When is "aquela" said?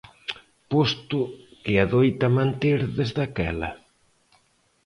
3.27-3.69